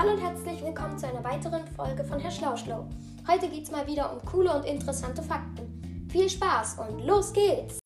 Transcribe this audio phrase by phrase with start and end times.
[0.00, 2.88] Hallo und herzlich willkommen zu einer weiteren Folge von Herr Schlauschlau.
[3.28, 6.08] Heute geht es mal wieder um coole und interessante Fakten.
[6.10, 7.78] Viel Spaß und los geht's!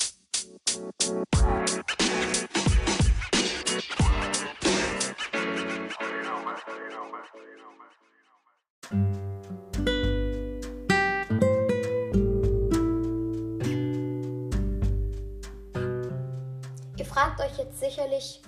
[16.96, 18.41] Ihr fragt euch jetzt sicherlich,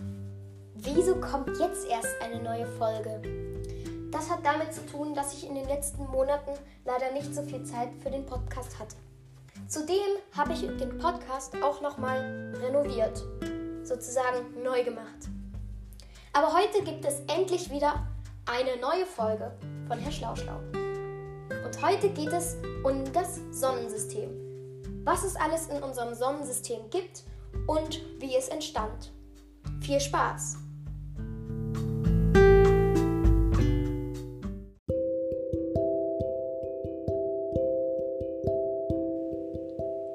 [0.77, 3.45] wieso kommt jetzt erst eine neue Folge?
[4.10, 6.52] Das hat damit zu tun, dass ich in den letzten Monaten
[6.84, 8.96] leider nicht so viel Zeit für den Podcast hatte.
[9.69, 9.96] Zudem
[10.37, 13.24] habe ich den Podcast auch nochmal renoviert,
[13.82, 15.29] sozusagen neu gemacht.
[16.32, 18.06] Aber heute gibt es endlich wieder
[18.45, 19.51] eine neue Folge
[19.88, 20.59] von Herr Schlauschlau.
[21.65, 24.30] Und heute geht es um das Sonnensystem.
[25.04, 27.24] Was es alles in unserem Sonnensystem gibt
[27.66, 29.12] und wie es entstand.
[29.80, 30.66] Viel Spaß!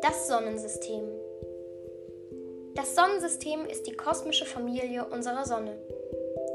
[0.01, 1.03] Das Sonnensystem.
[2.73, 5.77] Das Sonnensystem ist die kosmische Familie unserer Sonne.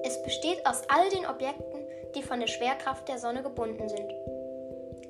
[0.02, 1.86] Es besteht aus all den Objekten,
[2.16, 4.12] die von der Schwerkraft der Sonne gebunden sind.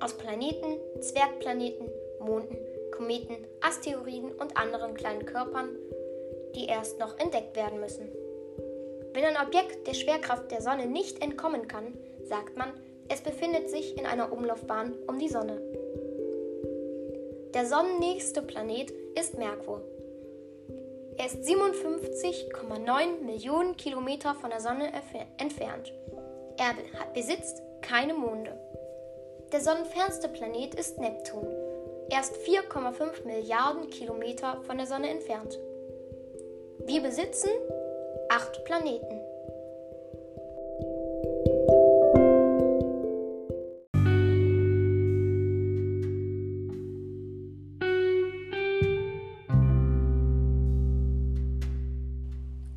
[0.01, 1.89] Aus Planeten, Zwergplaneten,
[2.21, 2.59] Monden,
[2.91, 5.71] Kometen, Asteroiden und anderen kleinen Körpern,
[6.55, 8.13] die erst noch entdeckt werden müssen.
[9.15, 12.71] Wenn ein Objekt der Schwerkraft der Sonne nicht entkommen kann, sagt man,
[13.09, 15.59] es befindet sich in einer Umlaufbahn um die Sonne.
[17.57, 19.81] Der sonnennächste Planet ist Merkur.
[21.17, 24.93] Er ist 57,9 Millionen Kilometer von der Sonne
[25.39, 25.91] entfernt.
[26.59, 26.75] Er
[27.15, 28.53] besitzt keine Monde.
[29.53, 31.47] Der sonnenfernste Planet ist Neptun.
[32.11, 35.59] Er ist 4,5 Milliarden Kilometer von der Sonne entfernt.
[36.85, 37.49] Wir besitzen
[38.29, 39.26] acht Planeten.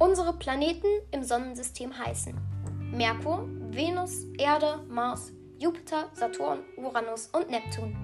[0.10, 2.36] Unsere Planeten im Sonnensystem heißen
[2.92, 7.96] Merkur, Venus, Erde, Mars, Jupiter, Saturn, Uranus und Neptun.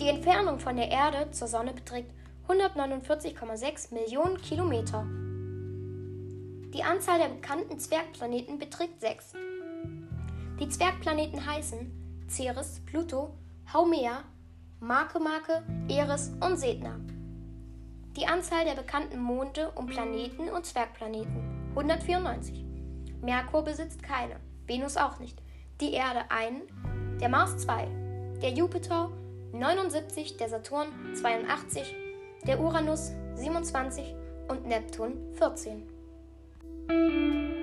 [0.00, 2.10] Die Entfernung von der Erde zur Sonne beträgt
[2.48, 5.06] 149,6 Millionen Kilometer.
[6.72, 9.34] Die Anzahl der bekannten Zwergplaneten beträgt 6.
[10.60, 13.34] Die Zwergplaneten heißen Ceres, Pluto,
[13.70, 14.24] Haumea,
[14.80, 16.98] Makemake, Eris und Sedna.
[18.16, 22.62] Die Anzahl der bekannten Monde und Planeten und Zwergplaneten 194.
[23.22, 24.36] Merkur besitzt keine,
[24.66, 25.38] Venus auch nicht,
[25.80, 26.62] die Erde einen,
[27.20, 27.88] der Mars zwei,
[28.42, 29.10] der Jupiter
[29.52, 31.94] 79, der Saturn 82,
[32.46, 34.14] der Uranus 27
[34.48, 37.61] und Neptun 14.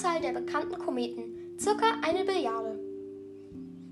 [0.00, 2.78] Anzahl der bekannten Kometen circa eine Billiarde.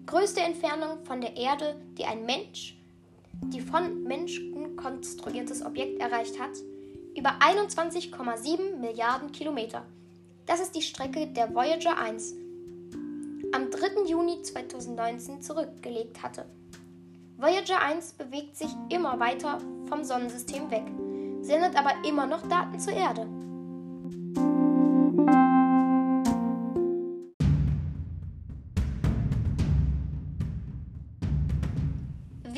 [0.07, 2.79] Größte Entfernung von der Erde, die ein Mensch,
[3.43, 6.53] die von Menschen konstruiertes Objekt erreicht hat,
[7.15, 9.85] über 21,7 Milliarden Kilometer.
[10.47, 12.35] Das ist die Strecke der Voyager 1
[13.53, 14.07] am 3.
[14.07, 16.47] Juni 2019 zurückgelegt hatte.
[17.37, 19.59] Voyager 1 bewegt sich immer weiter
[19.91, 20.85] vom Sonnensystem weg,
[21.43, 23.29] sendet aber immer noch Daten zur Erde.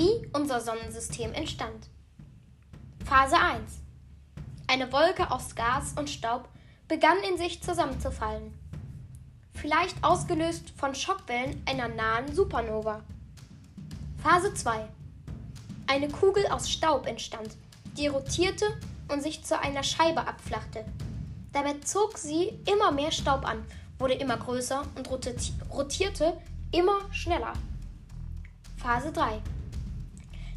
[0.00, 1.90] Wie unser Sonnensystem entstand.
[3.04, 3.80] Phase 1.
[4.66, 6.48] Eine Wolke aus Gas und Staub
[6.88, 8.58] begann in sich zusammenzufallen.
[9.52, 13.02] Vielleicht ausgelöst von Schockwellen einer nahen Supernova.
[14.22, 14.88] Phase 2.
[15.86, 17.54] Eine Kugel aus Staub entstand,
[17.98, 18.64] die rotierte
[19.08, 20.82] und sich zu einer Scheibe abflachte.
[21.52, 23.62] Dabei zog sie immer mehr Staub an,
[23.98, 26.40] wurde immer größer und rotierte
[26.72, 27.52] immer schneller.
[28.78, 29.42] Phase 3.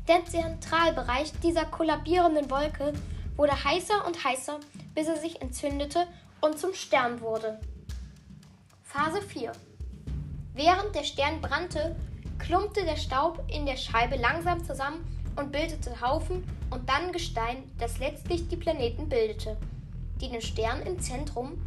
[0.08, 2.92] Der Zentralbereich dieser kollabierenden Wolke
[3.38, 4.60] wurde heißer und heißer,
[4.94, 6.08] bis er sich entzündete
[6.42, 7.62] und zum Stern wurde.
[8.84, 9.54] Phase 4.
[10.56, 11.96] Während der Stern brannte,
[12.38, 15.06] klumpte der Staub in der Scheibe langsam zusammen
[15.38, 19.56] und bildete Haufen und dann Gestein, das letztlich die Planeten bildete,
[20.20, 21.66] die den Stern im Zentrum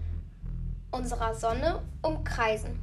[0.90, 2.78] unserer Sonne umkreisen.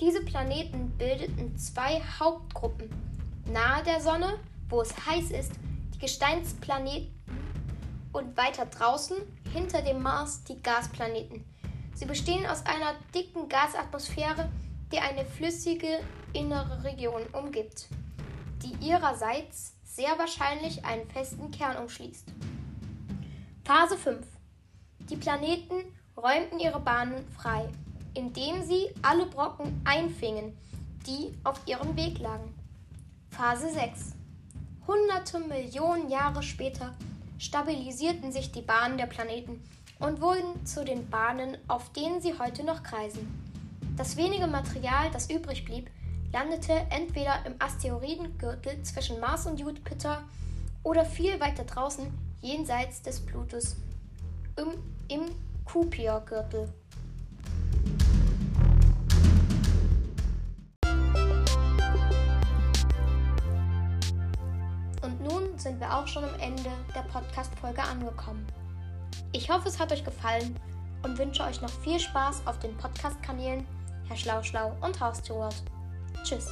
[0.00, 3.07] Diese Planeten bildeten zwei Hauptgruppen.
[3.52, 5.52] Nahe der Sonne, wo es heiß ist,
[5.94, 7.12] die Gesteinsplaneten
[8.12, 9.16] und weiter draußen,
[9.52, 11.44] hinter dem Mars, die Gasplaneten.
[11.94, 14.48] Sie bestehen aus einer dicken Gasatmosphäre,
[14.92, 16.00] die eine flüssige
[16.32, 17.88] innere Region umgibt.
[18.62, 22.26] die ihrerseits sehr wahrscheinlich einen festen Kern umschließt.
[23.64, 24.26] Phase 5.
[25.10, 27.68] Die Planeten räumten ihre Bahnen frei,
[28.14, 30.56] indem sie alle Brocken einfingen,
[31.06, 32.52] die auf ihrem Weg lagen.
[33.30, 34.14] Phase 6.
[34.86, 36.94] Hunderte Millionen Jahre später
[37.38, 39.62] stabilisierten sich die Bahnen der Planeten
[40.00, 43.28] und wurden zu den Bahnen, auf denen sie heute noch kreisen.
[43.96, 45.90] Das wenige Material, das übrig blieb,
[46.32, 50.22] landete entweder im Asteroidengürtel zwischen Mars und Jupiter
[50.82, 52.06] oder viel weiter draußen
[52.40, 53.76] jenseits des Plutos
[54.56, 55.30] im, im
[55.64, 56.72] Kuiper-Gürtel.
[65.58, 68.46] Und sind wir auch schon am Ende der Podcast-Folge angekommen.
[69.32, 70.54] Ich hoffe, es hat euch gefallen
[71.02, 73.66] und wünsche euch noch viel Spaß auf den Podcast-Kanälen
[74.06, 75.56] Herr Schlauschlau und Haus Stewart.
[76.22, 76.46] Tschüss.